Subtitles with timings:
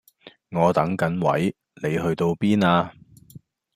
[0.49, 2.91] 我等緊位，你去到邊呀